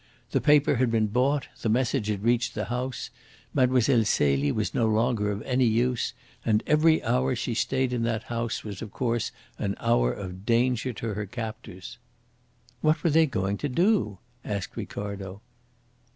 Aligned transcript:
The 0.31 0.41
paper 0.41 0.77
had 0.77 0.89
been 0.89 1.05
bought, 1.05 1.47
the 1.61 1.69
message 1.69 2.07
had 2.07 2.23
reached 2.23 2.55
the 2.55 2.65
house, 2.73 3.11
Mlle. 3.53 3.81
Celie 4.03 4.51
was 4.51 4.73
no 4.73 4.87
longer 4.87 5.29
of 5.31 5.43
any 5.43 5.67
use, 5.67 6.13
and 6.43 6.63
every 6.65 7.03
hour 7.03 7.35
she 7.35 7.53
stayed 7.53 7.93
in 7.93 8.01
that 8.01 8.23
house 8.23 8.63
was 8.63 8.81
of 8.81 8.91
course 8.91 9.31
an 9.59 9.75
hour 9.79 10.11
of 10.11 10.43
danger 10.43 10.91
to 10.91 11.13
her 11.13 11.27
captors." 11.27 11.99
"What 12.81 13.03
were 13.03 13.11
they 13.11 13.27
going 13.27 13.57
to 13.57 13.69
do?" 13.69 14.17
asked 14.43 14.75
Ricardo. 14.75 15.41